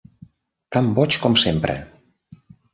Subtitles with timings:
[0.77, 1.79] Tan boig com sempre!